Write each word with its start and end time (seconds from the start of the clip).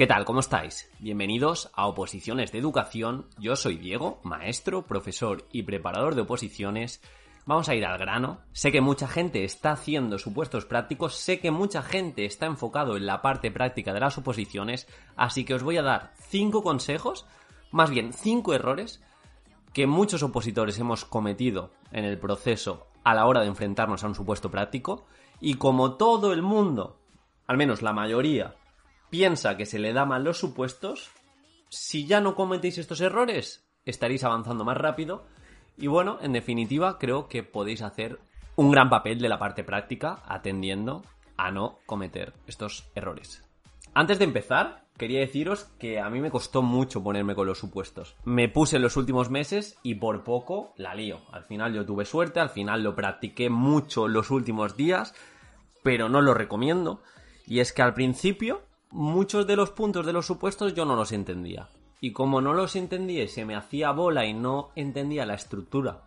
¿Qué 0.00 0.06
tal? 0.06 0.24
¿Cómo 0.24 0.40
estáis? 0.40 0.90
Bienvenidos 0.98 1.70
a 1.74 1.86
Oposiciones 1.86 2.52
de 2.52 2.58
Educación. 2.58 3.26
Yo 3.38 3.54
soy 3.54 3.76
Diego, 3.76 4.18
maestro, 4.22 4.86
profesor 4.86 5.46
y 5.52 5.64
preparador 5.64 6.14
de 6.14 6.22
oposiciones. 6.22 7.02
Vamos 7.44 7.68
a 7.68 7.74
ir 7.74 7.84
al 7.84 7.98
grano. 7.98 8.40
Sé 8.52 8.72
que 8.72 8.80
mucha 8.80 9.06
gente 9.06 9.44
está 9.44 9.72
haciendo 9.72 10.18
supuestos 10.18 10.64
prácticos, 10.64 11.16
sé 11.16 11.38
que 11.38 11.50
mucha 11.50 11.82
gente 11.82 12.24
está 12.24 12.46
enfocado 12.46 12.96
en 12.96 13.04
la 13.04 13.20
parte 13.20 13.50
práctica 13.50 13.92
de 13.92 14.00
las 14.00 14.16
oposiciones, 14.16 14.88
así 15.16 15.44
que 15.44 15.52
os 15.52 15.62
voy 15.62 15.76
a 15.76 15.82
dar 15.82 16.14
cinco 16.16 16.62
consejos, 16.62 17.26
más 17.70 17.90
bien 17.90 18.14
cinco 18.14 18.54
errores 18.54 19.02
que 19.72 19.86
muchos 19.86 20.22
opositores 20.22 20.78
hemos 20.78 21.04
cometido 21.04 21.70
en 21.92 22.04
el 22.04 22.18
proceso 22.18 22.86
a 23.04 23.14
la 23.14 23.26
hora 23.26 23.40
de 23.40 23.46
enfrentarnos 23.46 24.04
a 24.04 24.08
un 24.08 24.14
supuesto 24.14 24.50
práctico 24.50 25.06
y 25.40 25.54
como 25.54 25.94
todo 25.94 26.32
el 26.32 26.42
mundo, 26.42 27.00
al 27.46 27.56
menos 27.56 27.82
la 27.82 27.92
mayoría, 27.92 28.56
piensa 29.10 29.56
que 29.56 29.66
se 29.66 29.78
le 29.78 29.92
da 29.92 30.04
mal 30.04 30.24
los 30.24 30.38
supuestos, 30.38 31.10
si 31.68 32.06
ya 32.06 32.20
no 32.20 32.34
cometéis 32.34 32.78
estos 32.78 33.00
errores, 33.00 33.68
estaréis 33.84 34.24
avanzando 34.24 34.64
más 34.64 34.76
rápido 34.76 35.26
y 35.76 35.86
bueno, 35.86 36.18
en 36.20 36.32
definitiva, 36.32 36.98
creo 36.98 37.28
que 37.28 37.42
podéis 37.42 37.82
hacer 37.82 38.20
un 38.56 38.70
gran 38.70 38.90
papel 38.90 39.18
de 39.20 39.28
la 39.28 39.38
parte 39.38 39.64
práctica 39.64 40.22
atendiendo 40.26 41.02
a 41.38 41.50
no 41.50 41.78
cometer 41.86 42.34
estos 42.46 42.90
errores. 42.94 43.49
Antes 43.92 44.18
de 44.18 44.24
empezar, 44.24 44.84
quería 44.96 45.20
deciros 45.20 45.64
que 45.78 45.98
a 45.98 46.08
mí 46.10 46.20
me 46.20 46.30
costó 46.30 46.62
mucho 46.62 47.02
ponerme 47.02 47.34
con 47.34 47.46
los 47.46 47.58
supuestos. 47.58 48.16
Me 48.24 48.48
puse 48.48 48.76
en 48.76 48.82
los 48.82 48.96
últimos 48.96 49.30
meses 49.30 49.78
y 49.82 49.96
por 49.96 50.22
poco 50.22 50.72
la 50.76 50.94
lío. 50.94 51.20
Al 51.32 51.44
final 51.44 51.74
yo 51.74 51.84
tuve 51.84 52.04
suerte, 52.04 52.38
al 52.38 52.50
final 52.50 52.82
lo 52.82 52.94
practiqué 52.94 53.50
mucho 53.50 54.06
los 54.06 54.30
últimos 54.30 54.76
días, 54.76 55.14
pero 55.82 56.08
no 56.08 56.20
lo 56.20 56.34
recomiendo. 56.34 57.02
Y 57.46 57.60
es 57.60 57.72
que 57.72 57.82
al 57.82 57.94
principio 57.94 58.62
muchos 58.90 59.46
de 59.46 59.56
los 59.56 59.70
puntos 59.70 60.06
de 60.06 60.12
los 60.12 60.26
supuestos 60.26 60.74
yo 60.74 60.84
no 60.84 60.94
los 60.94 61.12
entendía. 61.12 61.68
Y 62.00 62.12
como 62.12 62.40
no 62.40 62.54
los 62.54 62.76
entendía 62.76 63.24
y 63.24 63.28
se 63.28 63.44
me 63.44 63.56
hacía 63.56 63.90
bola 63.90 64.24
y 64.24 64.34
no 64.34 64.70
entendía 64.76 65.26
la 65.26 65.34
estructura 65.34 66.02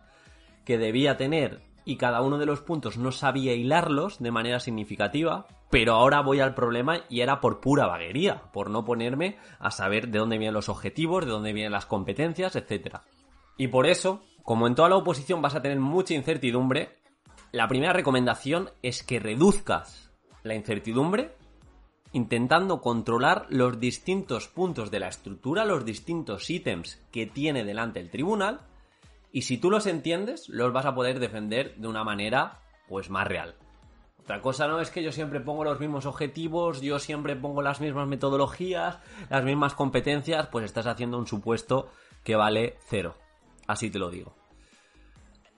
que 0.64 0.78
debía 0.78 1.16
tener 1.16 1.62
y 1.84 1.96
cada 1.96 2.22
uno 2.22 2.38
de 2.38 2.46
los 2.46 2.60
puntos 2.60 2.96
no 2.96 3.12
sabía 3.12 3.52
hilarlos 3.52 4.18
de 4.18 4.30
manera 4.30 4.58
significativa, 4.58 5.46
pero 5.74 5.94
ahora 5.94 6.20
voy 6.20 6.38
al 6.38 6.54
problema 6.54 7.00
y 7.08 7.22
era 7.22 7.40
por 7.40 7.60
pura 7.60 7.88
vaguería, 7.88 8.42
por 8.52 8.70
no 8.70 8.84
ponerme 8.84 9.38
a 9.58 9.72
saber 9.72 10.06
de 10.06 10.20
dónde 10.20 10.38
vienen 10.38 10.54
los 10.54 10.68
objetivos, 10.68 11.24
de 11.24 11.32
dónde 11.32 11.52
vienen 11.52 11.72
las 11.72 11.84
competencias, 11.84 12.54
etc. 12.54 12.98
Y 13.56 13.66
por 13.66 13.88
eso, 13.88 14.22
como 14.44 14.68
en 14.68 14.76
toda 14.76 14.88
la 14.88 14.94
oposición 14.94 15.42
vas 15.42 15.56
a 15.56 15.62
tener 15.62 15.80
mucha 15.80 16.14
incertidumbre, 16.14 16.96
la 17.50 17.66
primera 17.66 17.92
recomendación 17.92 18.70
es 18.82 19.02
que 19.02 19.18
reduzcas 19.18 20.12
la 20.44 20.54
incertidumbre 20.54 21.34
intentando 22.12 22.80
controlar 22.80 23.46
los 23.48 23.80
distintos 23.80 24.46
puntos 24.46 24.92
de 24.92 25.00
la 25.00 25.08
estructura, 25.08 25.64
los 25.64 25.84
distintos 25.84 26.48
ítems 26.50 27.04
que 27.10 27.26
tiene 27.26 27.64
delante 27.64 27.98
el 27.98 28.10
tribunal, 28.10 28.60
y 29.32 29.42
si 29.42 29.58
tú 29.58 29.72
los 29.72 29.88
entiendes, 29.88 30.48
los 30.48 30.72
vas 30.72 30.86
a 30.86 30.94
poder 30.94 31.18
defender 31.18 31.74
de 31.74 31.88
una 31.88 32.04
manera 32.04 32.60
pues 32.88 33.10
más 33.10 33.26
real. 33.26 33.56
Otra 34.24 34.40
cosa 34.40 34.66
no 34.66 34.80
es 34.80 34.90
que 34.90 35.02
yo 35.02 35.12
siempre 35.12 35.40
pongo 35.40 35.64
los 35.64 35.78
mismos 35.78 36.06
objetivos, 36.06 36.80
yo 36.80 36.98
siempre 36.98 37.36
pongo 37.36 37.60
las 37.60 37.82
mismas 37.82 38.08
metodologías, 38.08 38.98
las 39.28 39.44
mismas 39.44 39.74
competencias, 39.74 40.46
pues 40.46 40.64
estás 40.64 40.86
haciendo 40.86 41.18
un 41.18 41.26
supuesto 41.26 41.90
que 42.22 42.34
vale 42.34 42.78
cero. 42.86 43.16
Así 43.66 43.90
te 43.90 43.98
lo 43.98 44.08
digo. 44.08 44.34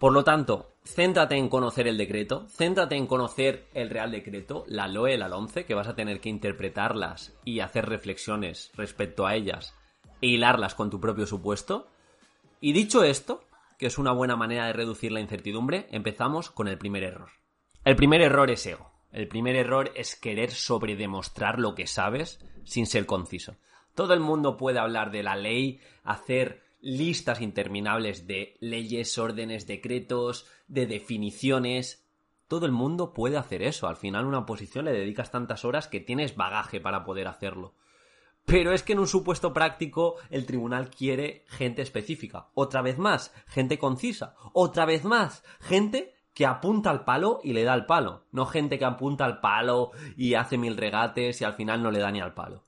Por 0.00 0.12
lo 0.12 0.24
tanto, 0.24 0.74
céntrate 0.84 1.36
en 1.36 1.48
conocer 1.48 1.86
el 1.86 1.96
decreto, 1.96 2.48
céntrate 2.48 2.96
en 2.96 3.06
conocer 3.06 3.68
el 3.72 3.88
Real 3.88 4.10
Decreto, 4.10 4.64
la 4.66 4.88
LOE, 4.88 5.16
la 5.16 5.28
11, 5.28 5.64
que 5.64 5.74
vas 5.74 5.86
a 5.86 5.94
tener 5.94 6.20
que 6.20 6.28
interpretarlas 6.28 7.38
y 7.44 7.60
hacer 7.60 7.86
reflexiones 7.86 8.72
respecto 8.74 9.28
a 9.28 9.36
ellas 9.36 9.76
e 10.20 10.26
hilarlas 10.26 10.74
con 10.74 10.90
tu 10.90 11.00
propio 11.00 11.26
supuesto. 11.26 11.86
Y 12.60 12.72
dicho 12.72 13.04
esto, 13.04 13.44
que 13.78 13.86
es 13.86 13.96
una 13.96 14.10
buena 14.10 14.34
manera 14.34 14.66
de 14.66 14.72
reducir 14.72 15.12
la 15.12 15.20
incertidumbre, 15.20 15.86
empezamos 15.92 16.50
con 16.50 16.66
el 16.66 16.78
primer 16.78 17.04
error. 17.04 17.30
El 17.86 17.94
primer 17.94 18.20
error 18.20 18.50
es 18.50 18.66
ego. 18.66 18.90
El 19.12 19.28
primer 19.28 19.54
error 19.54 19.92
es 19.94 20.16
querer 20.16 20.50
sobredemostrar 20.50 21.60
lo 21.60 21.76
que 21.76 21.86
sabes 21.86 22.40
sin 22.64 22.84
ser 22.84 23.06
conciso. 23.06 23.58
Todo 23.94 24.12
el 24.12 24.18
mundo 24.18 24.56
puede 24.56 24.80
hablar 24.80 25.12
de 25.12 25.22
la 25.22 25.36
ley, 25.36 25.78
hacer 26.02 26.64
listas 26.80 27.40
interminables 27.40 28.26
de 28.26 28.56
leyes, 28.58 29.16
órdenes, 29.18 29.68
decretos, 29.68 30.48
de 30.66 30.88
definiciones. 30.88 32.04
Todo 32.48 32.66
el 32.66 32.72
mundo 32.72 33.12
puede 33.12 33.36
hacer 33.36 33.62
eso. 33.62 33.86
Al 33.86 33.94
final, 33.94 34.26
una 34.26 34.46
posición 34.46 34.86
le 34.86 34.92
dedicas 34.92 35.30
tantas 35.30 35.64
horas 35.64 35.86
que 35.86 36.00
tienes 36.00 36.34
bagaje 36.34 36.80
para 36.80 37.04
poder 37.04 37.28
hacerlo. 37.28 37.76
Pero 38.44 38.72
es 38.72 38.82
que 38.82 38.94
en 38.94 38.98
un 38.98 39.06
supuesto 39.06 39.52
práctico 39.52 40.16
el 40.30 40.44
tribunal 40.44 40.90
quiere 40.90 41.44
gente 41.46 41.82
específica. 41.82 42.48
Otra 42.54 42.82
vez 42.82 42.98
más, 42.98 43.32
gente 43.46 43.78
concisa. 43.78 44.34
Otra 44.54 44.86
vez 44.86 45.04
más, 45.04 45.44
gente 45.60 46.15
que 46.36 46.44
apunta 46.44 46.90
al 46.90 47.02
palo 47.04 47.40
y 47.42 47.54
le 47.54 47.64
da 47.64 47.72
al 47.72 47.86
palo. 47.86 48.26
No 48.30 48.44
gente 48.44 48.78
que 48.78 48.84
apunta 48.84 49.24
al 49.24 49.40
palo 49.40 49.92
y 50.18 50.34
hace 50.34 50.58
mil 50.58 50.76
regates 50.76 51.40
y 51.40 51.44
al 51.44 51.54
final 51.54 51.82
no 51.82 51.90
le 51.90 51.98
da 51.98 52.10
ni 52.10 52.20
al 52.20 52.34
palo. 52.34 52.66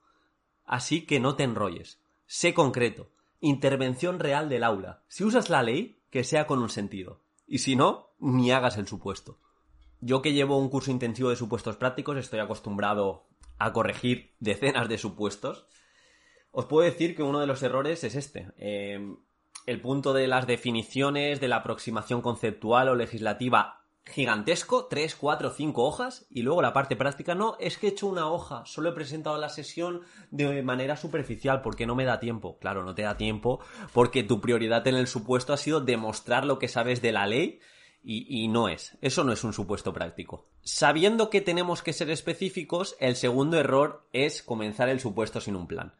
Así 0.64 1.04
que 1.04 1.20
no 1.20 1.36
te 1.36 1.44
enrolles. 1.44 2.00
Sé 2.26 2.54
concreto 2.54 3.10
intervención 3.40 4.18
real 4.20 4.48
del 4.48 4.64
aula. 4.64 5.02
Si 5.06 5.22
usas 5.22 5.50
la 5.50 5.62
ley, 5.62 6.00
que 6.10 6.24
sea 6.24 6.46
con 6.46 6.60
un 6.60 6.70
sentido. 6.70 7.20
Y 7.46 7.58
si 7.58 7.76
no, 7.76 8.14
ni 8.18 8.50
hagas 8.52 8.78
el 8.78 8.88
supuesto. 8.88 9.38
Yo 10.00 10.22
que 10.22 10.32
llevo 10.32 10.56
un 10.56 10.70
curso 10.70 10.90
intensivo 10.90 11.28
de 11.28 11.36
supuestos 11.36 11.76
prácticos, 11.76 12.16
estoy 12.16 12.40
acostumbrado 12.40 13.26
a 13.58 13.74
corregir 13.74 14.32
decenas 14.40 14.88
de 14.88 14.96
supuestos. 14.96 15.66
Os 16.52 16.64
puedo 16.64 16.88
decir 16.88 17.14
que 17.14 17.22
uno 17.22 17.38
de 17.38 17.46
los 17.46 17.62
errores 17.62 18.02
es 18.02 18.14
este. 18.14 18.50
Eh, 18.56 19.14
el 19.68 19.82
punto 19.82 20.14
de 20.14 20.26
las 20.26 20.46
definiciones, 20.46 21.40
de 21.40 21.48
la 21.48 21.56
aproximación 21.56 22.22
conceptual 22.22 22.88
o 22.88 22.94
legislativa 22.94 23.84
gigantesco, 24.06 24.86
3, 24.86 25.14
4, 25.14 25.50
5 25.50 25.84
hojas, 25.84 26.26
y 26.30 26.40
luego 26.40 26.62
la 26.62 26.72
parte 26.72 26.96
práctica, 26.96 27.34
no, 27.34 27.58
es 27.60 27.76
que 27.76 27.88
he 27.88 27.90
hecho 27.90 28.06
una 28.06 28.30
hoja, 28.30 28.64
solo 28.64 28.88
he 28.88 28.94
presentado 28.94 29.36
la 29.36 29.50
sesión 29.50 30.00
de 30.30 30.62
manera 30.62 30.96
superficial 30.96 31.60
porque 31.60 31.86
no 31.86 31.94
me 31.94 32.06
da 32.06 32.18
tiempo. 32.18 32.58
Claro, 32.58 32.82
no 32.82 32.94
te 32.94 33.02
da 33.02 33.18
tiempo 33.18 33.60
porque 33.92 34.22
tu 34.22 34.40
prioridad 34.40 34.86
en 34.86 34.94
el 34.94 35.06
supuesto 35.06 35.52
ha 35.52 35.58
sido 35.58 35.82
demostrar 35.82 36.46
lo 36.46 36.58
que 36.58 36.68
sabes 36.68 37.02
de 37.02 37.12
la 37.12 37.26
ley 37.26 37.60
y, 38.02 38.42
y, 38.42 38.48
no 38.48 38.70
es. 38.70 38.96
Eso 39.02 39.22
no 39.22 39.32
es 39.32 39.44
un 39.44 39.52
supuesto 39.52 39.92
práctico. 39.92 40.48
Sabiendo 40.62 41.28
que 41.28 41.42
tenemos 41.42 41.82
que 41.82 41.92
ser 41.92 42.08
específicos, 42.08 42.96
el 43.00 43.16
segundo 43.16 43.58
error 43.58 44.06
es 44.14 44.42
comenzar 44.42 44.88
el 44.88 45.00
supuesto 45.00 45.42
sin 45.42 45.56
un 45.56 45.66
plan. 45.66 45.92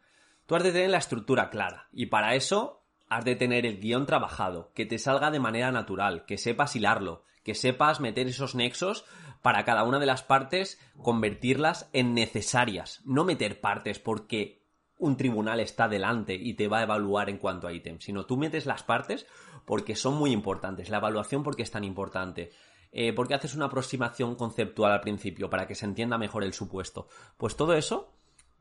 Tú 0.47 0.55
has 0.55 0.63
de 0.63 0.71
tener 0.71 0.89
la 0.89 0.97
estructura 0.97 1.51
clara 1.51 1.89
y 1.93 2.07
para 2.07 2.33
eso 2.33 2.78
has 3.09 3.25
de 3.25 3.35
tener 3.35 3.65
el 3.65 3.79
guion 3.79 4.05
trabajado, 4.05 4.71
que 4.73 4.85
te 4.85 4.99
salga 4.99 5.31
de 5.31 5.39
manera 5.39 5.71
natural, 5.71 6.25
que 6.25 6.37
sepas 6.37 6.75
hilarlo, 6.75 7.23
que 7.43 7.55
sepas 7.55 7.99
meter 7.99 8.27
esos 8.27 8.55
nexos 8.55 9.05
para 9.41 9.65
cada 9.65 9.83
una 9.83 9.99
de 9.99 10.05
las 10.05 10.21
partes, 10.23 10.79
convertirlas 11.01 11.89
en 11.93 12.13
necesarias, 12.13 13.01
no 13.05 13.23
meter 13.23 13.61
partes 13.61 13.99
porque 13.99 14.59
un 14.97 15.17
tribunal 15.17 15.59
está 15.59 15.87
delante 15.87 16.35
y 16.35 16.53
te 16.53 16.67
va 16.67 16.79
a 16.79 16.83
evaluar 16.83 17.29
en 17.29 17.37
cuanto 17.37 17.67
a 17.67 17.73
ítem, 17.73 17.99
sino 17.99 18.25
tú 18.25 18.37
metes 18.37 18.65
las 18.65 18.83
partes 18.83 19.25
porque 19.65 19.95
son 19.95 20.15
muy 20.15 20.31
importantes, 20.31 20.89
la 20.89 20.97
evaluación 20.97 21.41
porque 21.41 21.63
es 21.63 21.71
tan 21.71 21.83
importante, 21.83 22.51
eh, 22.91 23.13
porque 23.13 23.33
haces 23.33 23.55
una 23.55 23.65
aproximación 23.65 24.35
conceptual 24.35 24.91
al 24.91 25.01
principio 25.01 25.49
para 25.49 25.67
que 25.67 25.75
se 25.75 25.85
entienda 25.85 26.17
mejor 26.17 26.43
el 26.43 26.53
supuesto. 26.53 27.07
Pues 27.37 27.55
todo 27.55 27.73
eso 27.73 28.13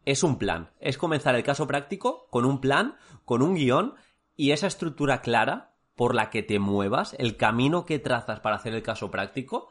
es 0.04 0.22
un 0.22 0.38
plan, 0.38 0.70
es 0.80 0.96
comenzar 0.96 1.34
el 1.34 1.42
caso 1.42 1.66
práctico 1.66 2.28
con 2.30 2.44
un 2.44 2.60
plan, 2.60 2.96
con 3.24 3.42
un 3.42 3.54
guion 3.54 3.94
y 4.38 4.52
esa 4.52 4.68
estructura 4.68 5.20
clara 5.20 5.74
por 5.96 6.14
la 6.14 6.30
que 6.30 6.44
te 6.44 6.60
muevas, 6.60 7.16
el 7.18 7.36
camino 7.36 7.84
que 7.84 7.98
trazas 7.98 8.38
para 8.38 8.54
hacer 8.54 8.72
el 8.72 8.84
caso 8.84 9.10
práctico, 9.10 9.68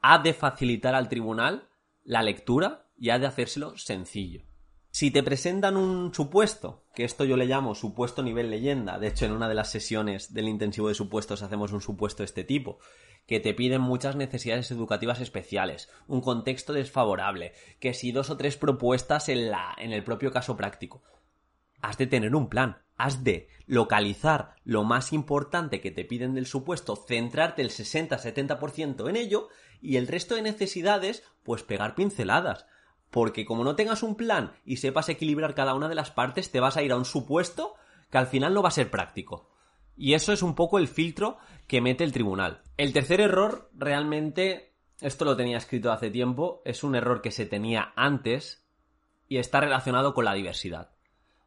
ha 0.00 0.18
de 0.18 0.32
facilitar 0.32 0.94
al 0.94 1.10
tribunal 1.10 1.68
la 2.02 2.22
lectura 2.22 2.88
y 2.96 3.10
ha 3.10 3.18
de 3.18 3.26
hacérselo 3.26 3.76
sencillo. 3.76 4.42
Si 4.90 5.10
te 5.10 5.22
presentan 5.22 5.76
un 5.76 6.14
supuesto, 6.14 6.86
que 6.94 7.04
esto 7.04 7.24
yo 7.24 7.36
le 7.36 7.44
llamo 7.44 7.74
supuesto 7.74 8.22
nivel 8.22 8.48
leyenda, 8.48 8.98
de 8.98 9.08
hecho 9.08 9.26
en 9.26 9.32
una 9.32 9.50
de 9.50 9.54
las 9.54 9.70
sesiones 9.70 10.32
del 10.32 10.48
intensivo 10.48 10.88
de 10.88 10.94
supuestos 10.94 11.42
hacemos 11.42 11.72
un 11.72 11.82
supuesto 11.82 12.22
de 12.22 12.26
este 12.26 12.42
tipo, 12.42 12.78
que 13.26 13.38
te 13.38 13.52
piden 13.52 13.82
muchas 13.82 14.16
necesidades 14.16 14.70
educativas 14.70 15.20
especiales, 15.20 15.90
un 16.08 16.22
contexto 16.22 16.72
desfavorable, 16.72 17.52
que 17.78 17.92
si 17.92 18.12
dos 18.12 18.30
o 18.30 18.38
tres 18.38 18.56
propuestas 18.56 19.28
en, 19.28 19.50
la, 19.50 19.74
en 19.76 19.92
el 19.92 20.02
propio 20.02 20.32
caso 20.32 20.56
práctico, 20.56 21.02
has 21.82 21.98
de 21.98 22.06
tener 22.06 22.34
un 22.34 22.48
plan, 22.48 22.78
has 23.04 23.24
de 23.24 23.48
localizar 23.66 24.56
lo 24.64 24.84
más 24.84 25.12
importante 25.12 25.80
que 25.80 25.90
te 25.90 26.04
piden 26.04 26.34
del 26.34 26.46
supuesto, 26.46 26.96
centrarte 26.96 27.62
el 27.62 27.70
60-70% 27.70 29.08
en 29.08 29.16
ello 29.16 29.48
y 29.80 29.96
el 29.96 30.06
resto 30.06 30.34
de 30.34 30.42
necesidades, 30.42 31.22
pues 31.42 31.62
pegar 31.62 31.94
pinceladas. 31.94 32.66
Porque 33.10 33.44
como 33.44 33.64
no 33.64 33.76
tengas 33.76 34.02
un 34.02 34.16
plan 34.16 34.52
y 34.64 34.76
sepas 34.76 35.08
equilibrar 35.08 35.54
cada 35.54 35.74
una 35.74 35.88
de 35.88 35.94
las 35.94 36.10
partes, 36.10 36.50
te 36.50 36.60
vas 36.60 36.76
a 36.76 36.82
ir 36.82 36.92
a 36.92 36.96
un 36.96 37.04
supuesto 37.04 37.74
que 38.10 38.18
al 38.18 38.26
final 38.26 38.54
no 38.54 38.62
va 38.62 38.68
a 38.68 38.72
ser 38.72 38.90
práctico. 38.90 39.50
Y 39.96 40.14
eso 40.14 40.32
es 40.32 40.42
un 40.42 40.54
poco 40.54 40.78
el 40.78 40.88
filtro 40.88 41.38
que 41.66 41.80
mete 41.80 42.04
el 42.04 42.12
tribunal. 42.12 42.62
El 42.76 42.92
tercer 42.92 43.20
error, 43.20 43.70
realmente, 43.74 44.74
esto 45.00 45.24
lo 45.24 45.36
tenía 45.36 45.58
escrito 45.58 45.92
hace 45.92 46.10
tiempo, 46.10 46.62
es 46.64 46.82
un 46.82 46.94
error 46.94 47.22
que 47.22 47.30
se 47.30 47.46
tenía 47.46 47.92
antes 47.96 48.64
y 49.28 49.38
está 49.38 49.60
relacionado 49.60 50.14
con 50.14 50.24
la 50.24 50.34
diversidad. 50.34 50.90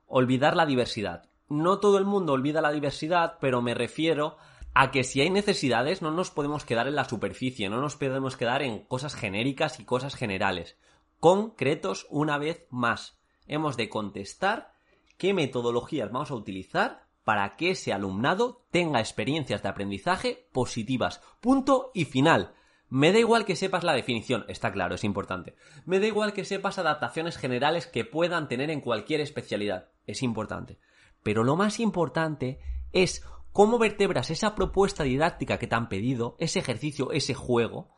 Olvidar 0.06 0.56
la 0.56 0.66
diversidad. 0.66 1.30
No 1.54 1.78
todo 1.80 2.00
el 2.00 2.06
mundo 2.06 2.34
olvida 2.34 2.62
la 2.62 2.72
diversidad, 2.72 3.38
pero 3.40 3.62
me 3.62 3.76
refiero 3.76 4.38
a 4.74 4.90
que 4.90 5.04
si 5.04 5.22
hay 5.22 5.30
necesidades 5.30 6.02
no 6.02 6.10
nos 6.10 6.32
podemos 6.32 6.66
quedar 6.66 6.88
en 6.88 6.96
la 6.96 7.08
superficie, 7.08 7.70
no 7.70 7.80
nos 7.80 7.96
podemos 7.96 8.36
quedar 8.36 8.64
en 8.64 8.80
cosas 8.86 9.14
genéricas 9.14 9.80
y 9.80 9.86
cosas 9.86 10.16
generales. 10.16 10.80
Concretos 11.20 12.08
una 12.10 12.40
vez 12.40 12.66
más. 12.72 13.20
Hemos 13.46 13.78
de 13.78 13.88
contestar 13.88 14.74
qué 15.20 15.36
metodologías 15.36 16.12
vamos 16.12 16.32
a 16.32 16.36
utilizar 16.36 17.06
para 17.24 17.56
que 17.56 17.70
ese 17.70 17.94
alumnado 17.94 18.66
tenga 18.72 19.00
experiencias 19.00 19.62
de 19.62 19.70
aprendizaje 19.70 20.50
positivas. 20.54 21.22
Punto 21.40 21.92
y 21.94 22.06
final. 22.06 22.56
Me 22.90 23.12
da 23.12 23.20
igual 23.20 23.46
que 23.46 23.56
sepas 23.56 23.84
la 23.84 23.94
definición, 23.94 24.44
está 24.48 24.72
claro, 24.72 24.96
es 24.96 25.04
importante. 25.04 25.56
Me 25.86 26.00
da 26.00 26.08
igual 26.08 26.34
que 26.34 26.46
sepas 26.46 26.80
adaptaciones 26.80 27.38
generales 27.38 27.86
que 27.86 28.06
puedan 28.06 28.48
tener 28.48 28.72
en 28.72 28.82
cualquier 28.82 29.22
especialidad, 29.22 29.90
es 30.08 30.24
importante. 30.24 30.80
Pero 31.24 31.44
lo 31.44 31.56
más 31.56 31.80
importante 31.80 32.60
es 32.92 33.25
cómo 33.52 33.80
vertebras 33.80 34.30
esa 34.30 34.56
propuesta 34.56 35.04
didáctica 35.04 35.58
que 35.58 35.68
te 35.68 35.75
han 35.75 35.90
pedido, 35.90 36.36
ese 36.40 36.60
ejercicio, 36.60 37.12
ese 37.12 37.34
juego, 37.34 37.90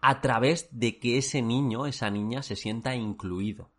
a 0.00 0.20
través 0.20 0.68
de 0.70 0.98
que 0.98 1.16
ese 1.16 1.40
niño, 1.40 1.86
esa 1.86 2.10
niña 2.10 2.42
se 2.42 2.56
sienta 2.56 2.94
incluido. 2.94 3.70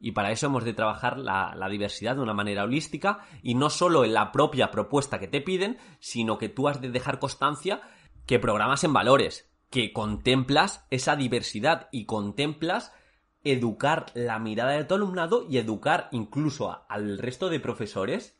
Y 0.00 0.12
para 0.12 0.30
eso 0.30 0.46
hemos 0.46 0.64
de 0.64 0.74
trabajar 0.74 1.18
la, 1.18 1.68
diversidad 1.68 2.14
de 2.16 2.22
una 2.22 2.34
manera 2.34 2.64
holística 2.64 3.26
y 3.42 3.54
no 3.54 3.68
solo 3.68 4.04
en 4.04 4.14
la 4.14 4.30
propia 4.30 4.70
propuesta 4.70 5.18
que 5.18 5.26
te 5.26 5.40
piden, 5.40 5.78
sino 5.98 6.38
que 6.38 6.48
tú 6.48 6.68
has 6.68 6.80
de 6.80 6.90
dejar 6.90 7.18
constancia 7.18 7.82
que 8.24 8.38
programas 8.38 8.84
en 8.84 8.92
valores, 8.92 9.50
que 9.70 9.92
contemplas 9.92 10.86
esa 10.90 11.16
diversidad 11.16 11.88
y 11.90 12.06
contemplas 12.06 12.92
educar 13.44 14.06
la 14.14 14.38
mirada 14.38 14.72
de 14.72 14.84
tu 14.84 14.94
alumnado 14.94 15.46
y 15.48 15.58
educar 15.58 16.08
incluso 16.12 16.84
al 16.88 17.18
resto 17.18 17.48
de 17.48 17.60
profesores 17.60 18.36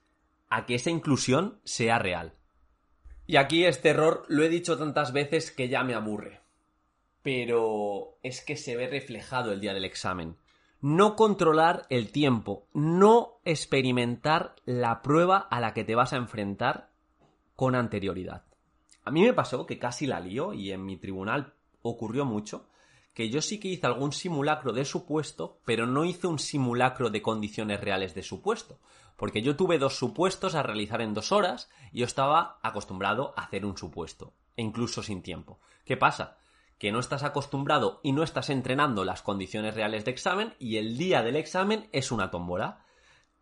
a 0.48 0.66
que 0.66 0.74
esa 0.74 0.90
inclusión 0.90 1.60
sea 1.64 1.98
real. 1.98 2.34
Y 3.26 3.36
aquí 3.36 3.64
este 3.64 3.90
error 3.90 4.24
lo 4.28 4.42
he 4.42 4.48
dicho 4.48 4.78
tantas 4.78 5.12
veces 5.12 5.50
que 5.50 5.68
ya 5.68 5.84
me 5.84 5.94
aburre. 5.94 6.40
Pero 7.22 8.18
es 8.22 8.40
que 8.40 8.56
se 8.56 8.76
ve 8.76 8.88
reflejado 8.88 9.52
el 9.52 9.60
día 9.60 9.74
del 9.74 9.84
examen. 9.84 10.36
No 10.80 11.16
controlar 11.16 11.86
el 11.90 12.10
tiempo, 12.10 12.66
no 12.72 13.40
experimentar 13.44 14.54
la 14.64 15.02
prueba 15.02 15.36
a 15.38 15.60
la 15.60 15.74
que 15.74 15.84
te 15.84 15.94
vas 15.94 16.12
a 16.12 16.16
enfrentar 16.16 16.90
con 17.54 17.74
anterioridad. 17.74 18.44
A 19.04 19.10
mí 19.10 19.22
me 19.22 19.34
pasó 19.34 19.66
que 19.66 19.78
casi 19.78 20.06
la 20.06 20.20
lío 20.20 20.54
y 20.54 20.70
en 20.70 20.84
mi 20.84 20.96
tribunal 20.96 21.54
ocurrió 21.82 22.24
mucho 22.24 22.66
que 23.18 23.30
yo 23.30 23.42
sí 23.42 23.58
que 23.58 23.66
hice 23.66 23.84
algún 23.84 24.12
simulacro 24.12 24.72
de 24.72 24.84
supuesto, 24.84 25.58
pero 25.64 25.88
no 25.88 26.04
hice 26.04 26.28
un 26.28 26.38
simulacro 26.38 27.10
de 27.10 27.20
condiciones 27.20 27.80
reales 27.80 28.14
de 28.14 28.22
supuesto 28.22 28.78
porque 29.16 29.42
yo 29.42 29.56
tuve 29.56 29.80
dos 29.80 29.98
supuestos 29.98 30.54
a 30.54 30.62
realizar 30.62 31.00
en 31.00 31.14
dos 31.14 31.32
horas 31.32 31.68
y 31.90 31.98
yo 31.98 32.04
estaba 32.04 32.60
acostumbrado 32.62 33.34
a 33.36 33.42
hacer 33.42 33.66
un 33.66 33.76
supuesto, 33.76 34.34
e 34.54 34.62
incluso 34.62 35.02
sin 35.02 35.22
tiempo. 35.22 35.58
¿Qué 35.84 35.96
pasa? 35.96 36.36
Que 36.78 36.92
no 36.92 37.00
estás 37.00 37.24
acostumbrado 37.24 37.98
y 38.04 38.12
no 38.12 38.22
estás 38.22 38.50
entrenando 38.50 39.04
las 39.04 39.22
condiciones 39.22 39.74
reales 39.74 40.04
de 40.04 40.12
examen 40.12 40.54
y 40.60 40.76
el 40.76 40.96
día 40.96 41.24
del 41.24 41.34
examen 41.34 41.88
es 41.90 42.12
una 42.12 42.30
tómbola. 42.30 42.84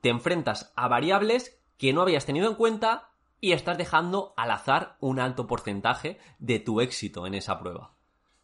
Te 0.01 0.09
enfrentas 0.09 0.73
a 0.75 0.89
variables 0.89 1.61
que 1.77 1.93
no 1.93 2.01
habías 2.01 2.25
tenido 2.25 2.49
en 2.49 2.55
cuenta 2.55 3.11
y 3.43 3.53
estás 3.53 3.77
dejando 3.77 4.33
al 4.39 4.53
azar 4.53 4.97
un 5.01 5.21
alto 5.21 5.47
porcentaje 5.47 6.19
de 6.39 6.61
tu 6.61 6.81
éxito 6.81 7.27
en 7.27 7.35
esa 7.35 7.59
prueba. 7.59 7.96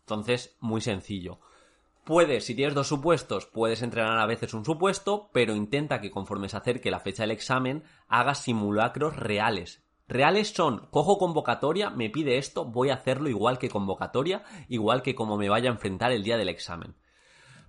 Entonces, 0.03 0.57
muy 0.61 0.81
sencillo. 0.81 1.41
Puedes, 2.05 2.45
si 2.45 2.57
tienes 2.57 2.75
dos 2.75 2.89
supuestos, 2.89 3.47
puedes 3.47 3.81
entrenar 3.81 4.19
a 4.19 4.27
veces 4.27 4.55
un 4.55 4.65
supuesto, 4.65 5.31
pero 5.33 5.55
intenta 5.55 6.01
que 6.01 6.11
conforme 6.11 6.49
se 6.49 6.57
acerque 6.57 6.91
la 6.91 6.99
fecha 6.99 7.23
del 7.23 7.31
examen, 7.31 7.85
hagas 8.09 8.43
simulacros 8.43 9.17
reales. 9.17 9.85
Reales 10.09 10.53
son, 10.53 10.89
cojo 10.91 11.17
convocatoria, 11.17 11.91
me 11.91 12.11
pide 12.11 12.39
esto, 12.39 12.65
voy 12.65 12.91
a 12.91 12.95
hacerlo 12.95 13.29
igual 13.29 13.59
que 13.59 13.71
convocatoria, 13.71 14.43
igual 14.69 15.03
que 15.03 15.15
como 15.15 15.37
me 15.37 15.49
vaya 15.49 15.71
a 15.71 15.73
enfrentar 15.73 16.11
el 16.11 16.25
día 16.25 16.37
del 16.37 16.49
examen. 16.49 16.97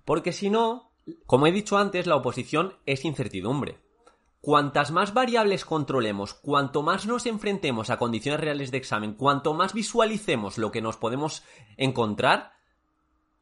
Porque 0.04 0.32
si 0.32 0.50
no, 0.50 0.90
como 1.26 1.46
he 1.46 1.52
dicho 1.52 1.78
antes, 1.78 2.06
la 2.08 2.16
oposición 2.16 2.74
es 2.86 3.04
incertidumbre. 3.04 3.78
Cuantas 4.44 4.90
más 4.90 5.14
variables 5.14 5.64
controlemos, 5.64 6.34
cuanto 6.34 6.82
más 6.82 7.06
nos 7.06 7.24
enfrentemos 7.24 7.88
a 7.88 7.96
condiciones 7.96 8.42
reales 8.42 8.70
de 8.70 8.76
examen, 8.76 9.14
cuanto 9.14 9.54
más 9.54 9.72
visualicemos 9.72 10.58
lo 10.58 10.70
que 10.70 10.82
nos 10.82 10.98
podemos 10.98 11.42
encontrar, 11.78 12.52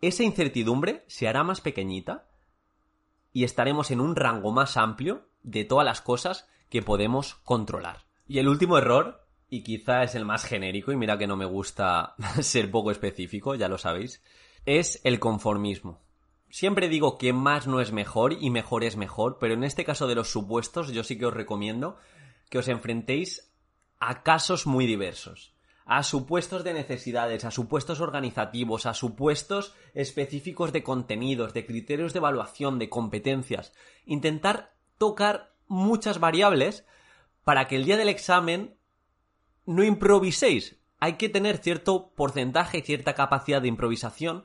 esa 0.01 0.23
incertidumbre 0.23 1.05
se 1.09 1.27
hará 1.27 1.43
más 1.43 1.61
pequeñita 1.61 2.29
y 3.33 3.43
estaremos 3.43 3.91
en 3.91 4.01
un 4.01 4.15
rango 4.15 4.53
más 4.53 4.77
amplio 4.77 5.27
de 5.43 5.65
todas 5.65 5.85
las 5.85 6.01
cosas 6.01 6.49
que 6.69 6.83
podemos 6.83 7.35
controlar. 7.35 8.05
Y 8.29 8.39
el 8.39 8.47
último 8.47 8.79
error, 8.79 9.27
y 9.51 9.65
quizá 9.65 10.05
es 10.05 10.15
el 10.15 10.25
más 10.25 10.45
genérico, 10.45 10.93
y 10.93 10.97
mira 10.97 11.19
que 11.19 11.27
no 11.27 11.35
me 11.35 11.47
gusta 11.47 12.15
ser 12.43 12.71
poco 12.71 12.93
específico, 12.93 13.57
ya 13.57 13.67
lo 13.67 13.77
sabéis, 13.77 14.23
es 14.67 15.01
el 15.03 15.19
conformismo. 15.19 16.01
Siempre 16.53 16.91
digo 16.91 17.17
que 17.17 17.33
más 17.33 17.67
no 17.67 17.81
es 17.81 17.93
mejor 17.93 18.35
y 18.35 18.51
mejor 18.51 18.85
es 18.85 18.99
mejor, 18.99 19.39
pero 19.41 19.55
en 19.55 19.65
este 19.65 19.87
caso 19.87 20.07
de 20.07 20.15
los 20.15 20.29
supuestos 20.29 20.93
yo 20.93 21.03
sí 21.03 21.17
que 21.17 21.25
os 21.25 21.33
recomiendo 21.33 21.97
que 22.51 22.59
os 22.59 22.69
enfrentéis 22.69 23.51
a 23.99 24.23
casos 24.23 24.67
muy 24.67 24.87
diversos 24.87 25.57
a 25.87 26.03
supuestos 26.03 26.63
de 26.63 26.75
necesidades, 26.75 27.45
a 27.45 27.51
supuestos 27.51 28.01
organizativos, 28.01 28.87
a 28.87 28.95
supuestos 28.95 29.75
específicos 29.95 30.73
de 30.73 30.83
contenidos, 30.83 31.55
de 31.55 31.67
criterios 31.67 32.13
de 32.13 32.19
evaluación, 32.19 32.79
de 32.79 32.89
competencias. 32.89 33.73
Intentar 34.05 34.75
tocar 34.99 35.55
muchas 35.69 36.21
variables 36.21 36.87
para 37.45 37.67
que 37.67 37.77
el 37.77 37.85
día 37.85 37.97
del 37.97 38.09
examen 38.09 38.77
no 39.67 39.83
improviséis. 39.83 40.79
Hay 41.01 41.15
que 41.15 41.29
tener 41.29 41.59
cierto 41.59 42.13
porcentaje 42.15 42.79
y 42.79 42.83
cierta 42.83 43.15
capacidad 43.15 43.61
de 43.61 43.69
improvisación, 43.69 44.45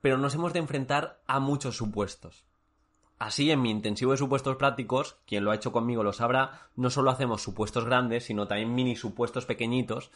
pero 0.00 0.18
nos 0.18 0.34
hemos 0.34 0.52
de 0.52 0.58
enfrentar 0.58 1.20
a 1.26 1.40
muchos 1.40 1.76
supuestos. 1.76 2.44
Así, 3.18 3.50
en 3.50 3.62
mi 3.62 3.70
intensivo 3.70 4.12
de 4.12 4.18
supuestos 4.18 4.56
prácticos, 4.56 5.16
quien 5.26 5.44
lo 5.44 5.50
ha 5.50 5.54
hecho 5.54 5.72
conmigo 5.72 6.02
lo 6.02 6.12
sabrá, 6.12 6.68
no 6.76 6.90
solo 6.90 7.10
hacemos 7.10 7.42
supuestos 7.42 7.86
grandes, 7.86 8.24
sino 8.24 8.46
también 8.46 8.74
mini 8.74 8.94
supuestos 8.94 9.46
pequeñitos, 9.46 10.10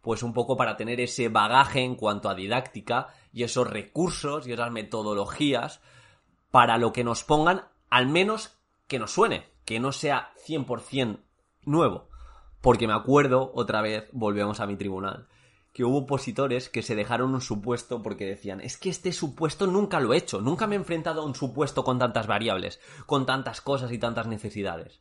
pues 0.00 0.22
un 0.22 0.32
poco 0.32 0.56
para 0.56 0.76
tener 0.76 1.00
ese 1.00 1.28
bagaje 1.28 1.80
en 1.80 1.96
cuanto 1.96 2.30
a 2.30 2.34
didáctica 2.34 3.08
y 3.32 3.42
esos 3.42 3.68
recursos 3.68 4.46
y 4.46 4.52
esas 4.52 4.70
metodologías 4.70 5.80
para 6.50 6.78
lo 6.78 6.92
que 6.92 7.04
nos 7.04 7.24
pongan, 7.24 7.64
al 7.90 8.06
menos 8.06 8.56
que 8.86 8.98
nos 8.98 9.10
suene, 9.10 9.50
que 9.64 9.80
no 9.80 9.92
sea 9.92 10.32
100% 10.46 11.18
nuevo. 11.64 12.08
Porque 12.62 12.86
me 12.86 12.94
acuerdo, 12.94 13.52
otra 13.54 13.82
vez, 13.82 14.08
volvemos 14.12 14.60
a 14.60 14.66
mi 14.66 14.76
tribunal, 14.76 15.28
que 15.76 15.84
hubo 15.84 15.98
opositores 15.98 16.70
que 16.70 16.80
se 16.80 16.94
dejaron 16.94 17.34
un 17.34 17.42
supuesto 17.42 18.02
porque 18.02 18.24
decían, 18.24 18.62
es 18.62 18.78
que 18.78 18.88
este 18.88 19.12
supuesto 19.12 19.66
nunca 19.66 20.00
lo 20.00 20.14
he 20.14 20.16
hecho, 20.16 20.40
nunca 20.40 20.66
me 20.66 20.74
he 20.74 20.78
enfrentado 20.78 21.20
a 21.20 21.26
un 21.26 21.34
supuesto 21.34 21.84
con 21.84 21.98
tantas 21.98 22.26
variables, 22.26 22.80
con 23.04 23.26
tantas 23.26 23.60
cosas 23.60 23.92
y 23.92 23.98
tantas 23.98 24.26
necesidades. 24.26 25.00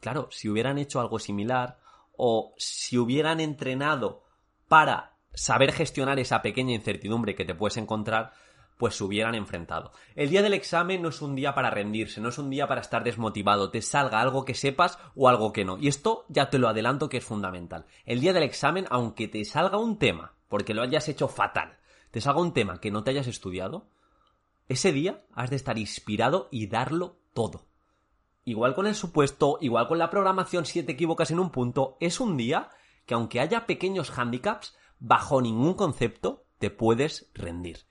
Claro, 0.00 0.28
si 0.30 0.48
hubieran 0.48 0.78
hecho 0.78 0.98
algo 0.98 1.18
similar, 1.18 1.76
o 2.16 2.54
si 2.56 2.96
hubieran 2.96 3.38
entrenado 3.38 4.22
para 4.66 5.18
saber 5.34 5.72
gestionar 5.72 6.18
esa 6.18 6.40
pequeña 6.40 6.72
incertidumbre 6.72 7.34
que 7.34 7.44
te 7.44 7.54
puedes 7.54 7.76
encontrar, 7.76 8.32
pues 8.76 8.96
se 8.96 9.04
hubieran 9.04 9.34
enfrentado. 9.34 9.92
El 10.14 10.30
día 10.30 10.42
del 10.42 10.54
examen 10.54 11.02
no 11.02 11.08
es 11.08 11.22
un 11.22 11.34
día 11.34 11.54
para 11.54 11.70
rendirse, 11.70 12.20
no 12.20 12.28
es 12.28 12.38
un 12.38 12.50
día 12.50 12.66
para 12.66 12.80
estar 12.80 13.04
desmotivado, 13.04 13.70
te 13.70 13.82
salga 13.82 14.20
algo 14.20 14.44
que 14.44 14.54
sepas 14.54 14.98
o 15.14 15.28
algo 15.28 15.52
que 15.52 15.64
no. 15.64 15.78
Y 15.78 15.88
esto 15.88 16.24
ya 16.28 16.50
te 16.50 16.58
lo 16.58 16.68
adelanto 16.68 17.08
que 17.08 17.18
es 17.18 17.24
fundamental. 17.24 17.86
El 18.04 18.20
día 18.20 18.32
del 18.32 18.42
examen, 18.42 18.86
aunque 18.90 19.28
te 19.28 19.44
salga 19.44 19.78
un 19.78 19.98
tema, 19.98 20.34
porque 20.48 20.74
lo 20.74 20.82
hayas 20.82 21.08
hecho 21.08 21.28
fatal, 21.28 21.78
te 22.10 22.20
salga 22.20 22.40
un 22.40 22.52
tema 22.52 22.80
que 22.80 22.90
no 22.90 23.04
te 23.04 23.10
hayas 23.10 23.26
estudiado, 23.26 23.88
ese 24.68 24.92
día 24.92 25.24
has 25.34 25.50
de 25.50 25.56
estar 25.56 25.78
inspirado 25.78 26.48
y 26.50 26.68
darlo 26.68 27.18
todo. 27.34 27.66
Igual 28.44 28.74
con 28.74 28.86
el 28.86 28.94
supuesto, 28.94 29.58
igual 29.60 29.88
con 29.88 29.98
la 29.98 30.10
programación, 30.10 30.66
si 30.66 30.82
te 30.82 30.92
equivocas 30.92 31.30
en 31.30 31.38
un 31.38 31.50
punto, 31.50 31.96
es 32.00 32.20
un 32.20 32.36
día 32.36 32.70
que 33.06 33.14
aunque 33.14 33.40
haya 33.40 33.66
pequeños 33.66 34.16
handicaps, 34.16 34.76
bajo 34.98 35.40
ningún 35.40 35.74
concepto 35.74 36.44
te 36.58 36.70
puedes 36.70 37.30
rendir. 37.34 37.86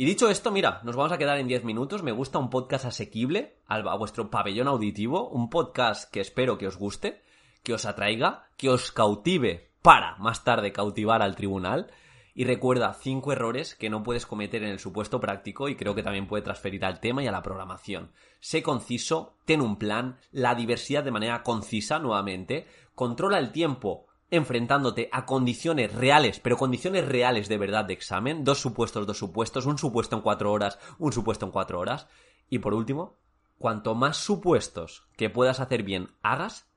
Y 0.00 0.04
dicho 0.04 0.30
esto, 0.30 0.52
mira, 0.52 0.80
nos 0.84 0.94
vamos 0.94 1.10
a 1.10 1.18
quedar 1.18 1.38
en 1.38 1.48
10 1.48 1.64
minutos. 1.64 2.04
Me 2.04 2.12
gusta 2.12 2.38
un 2.38 2.50
podcast 2.50 2.84
asequible 2.84 3.56
a 3.66 3.96
vuestro 3.96 4.30
pabellón 4.30 4.68
auditivo, 4.68 5.28
un 5.28 5.50
podcast 5.50 6.08
que 6.12 6.20
espero 6.20 6.56
que 6.56 6.68
os 6.68 6.76
guste, 6.76 7.20
que 7.64 7.74
os 7.74 7.84
atraiga, 7.84 8.46
que 8.56 8.70
os 8.70 8.92
cautive 8.92 9.72
para 9.82 10.14
más 10.18 10.44
tarde 10.44 10.70
cautivar 10.70 11.20
al 11.20 11.34
tribunal. 11.34 11.90
Y 12.32 12.44
recuerda 12.44 12.94
cinco 12.94 13.32
errores 13.32 13.74
que 13.74 13.90
no 13.90 14.04
puedes 14.04 14.24
cometer 14.24 14.62
en 14.62 14.70
el 14.70 14.78
supuesto 14.78 15.18
práctico 15.18 15.68
y 15.68 15.74
creo 15.74 15.96
que 15.96 16.04
también 16.04 16.28
puede 16.28 16.44
transferir 16.44 16.84
al 16.84 17.00
tema 17.00 17.24
y 17.24 17.26
a 17.26 17.32
la 17.32 17.42
programación. 17.42 18.12
Sé 18.38 18.62
conciso, 18.62 19.34
ten 19.46 19.60
un 19.60 19.78
plan, 19.78 20.16
la 20.30 20.54
diversidad 20.54 21.02
de 21.02 21.10
manera 21.10 21.42
concisa 21.42 21.98
nuevamente, 21.98 22.68
controla 22.94 23.40
el 23.40 23.50
tiempo 23.50 24.06
enfrentándote 24.30 25.08
a 25.12 25.24
condiciones 25.26 25.94
reales, 25.94 26.40
pero 26.40 26.56
condiciones 26.56 27.06
reales 27.06 27.48
de 27.48 27.58
verdad 27.58 27.84
de 27.84 27.94
examen, 27.94 28.44
dos 28.44 28.60
supuestos, 28.60 29.06
dos 29.06 29.18
supuestos, 29.18 29.66
un 29.66 29.78
supuesto 29.78 30.16
en 30.16 30.22
cuatro 30.22 30.52
horas, 30.52 30.78
un 30.98 31.12
supuesto 31.12 31.46
en 31.46 31.52
cuatro 31.52 31.80
horas, 31.80 32.08
y 32.50 32.58
por 32.58 32.74
último, 32.74 33.18
cuanto 33.58 33.94
más 33.94 34.16
supuestos 34.16 35.08
que 35.16 35.30
puedas 35.30 35.60
hacer 35.60 35.82
bien 35.82 36.10
hagas, 36.22 36.68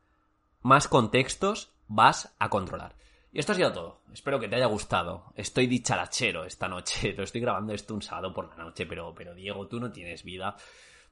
más 0.61 0.87
contextos 0.87 1.73
vas 1.87 2.35
a 2.39 2.49
controlar. 2.49 2.95
Y 3.33 3.39
esto 3.39 3.53
ha 3.53 3.55
sido 3.55 3.71
todo. 3.71 4.01
Espero 4.11 4.39
que 4.39 4.49
te 4.49 4.55
haya 4.55 4.65
gustado. 4.65 5.31
Estoy 5.35 5.67
dicharachero 5.67 6.43
esta 6.43 6.67
noche. 6.67 7.13
Lo 7.17 7.23
estoy 7.23 7.41
grabando 7.41 7.73
esto 7.73 7.93
un 7.93 8.01
sábado 8.01 8.33
por 8.33 8.49
la 8.49 8.63
noche, 8.63 8.85
pero, 8.85 9.13
pero 9.15 9.33
Diego, 9.33 9.67
tú 9.67 9.79
no 9.79 9.91
tienes 9.91 10.23
vida. 10.23 10.57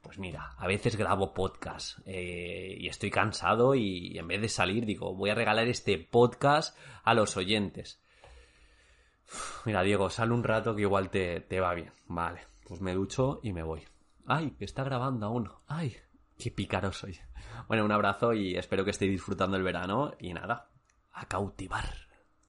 Pues 0.02 0.18
mira, 0.18 0.54
a 0.58 0.68
veces 0.68 0.96
grabo 0.96 1.34
podcast 1.34 2.00
eh, 2.06 2.78
y 2.80 2.88
estoy 2.88 3.12
cansado 3.12 3.76
y 3.76 4.18
en 4.18 4.28
vez 4.28 4.42
de 4.42 4.50
salir 4.50 4.86
digo, 4.86 5.14
voy 5.14 5.30
a 5.30 5.36
regalar 5.36 5.68
este 5.68 5.98
podcast 6.00 6.78
a 7.04 7.14
los 7.14 7.36
oyentes. 7.36 8.02
Mira, 9.66 9.84
Diego, 9.84 10.10
sal 10.10 10.32
un 10.32 10.44
rato 10.44 10.76
que 10.76 10.82
igual 10.82 11.10
te, 11.10 11.42
te 11.42 11.60
va 11.60 11.74
bien. 11.74 11.92
Vale, 12.08 12.48
pues 12.68 12.82
me 12.82 12.94
ducho 12.94 13.40
y 13.44 13.54
me 13.54 13.64
voy. 13.64 13.84
¡Ay, 14.26 14.52
que 14.52 14.66
está 14.66 14.84
grabando 14.84 15.26
aún! 15.26 15.52
¡Ay, 15.68 15.98
qué 16.38 16.50
pícaro 16.50 16.92
soy! 16.92 17.20
Bueno, 17.68 17.84
un 17.86 17.92
abrazo 17.92 18.34
y 18.34 18.56
espero 18.56 18.86
que 18.86 18.92
estéis 18.92 19.12
disfrutando 19.12 19.58
el 19.58 19.64
verano 19.64 20.14
y 20.20 20.34
nada, 20.34 20.70
a 21.12 21.26
cautivar. 21.28 22.09